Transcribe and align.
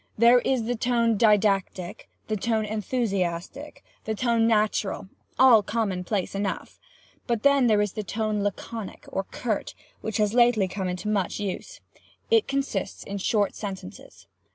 There 0.17 0.39
is 0.39 0.63
the 0.63 0.73
tone 0.75 1.15
didactic, 1.15 2.09
the 2.27 2.35
tone 2.35 2.65
enthusiastic, 2.65 3.83
the 4.05 4.15
tone 4.15 4.47
natural—all 4.47 5.61
commonplace 5.61 6.33
enough. 6.33 6.79
But 7.27 7.43
then 7.43 7.67
there 7.67 7.83
is 7.83 7.91
the 7.93 8.01
tone 8.01 8.41
laconic, 8.41 9.05
or 9.09 9.25
curt, 9.25 9.75
which 10.01 10.17
has 10.17 10.33
lately 10.33 10.67
come 10.67 10.87
much 10.87 11.39
into 11.39 11.43
use. 11.43 11.81
It 12.31 12.47
consists 12.47 13.03
in 13.03 13.19
short 13.19 13.53
sentences. 13.53 14.25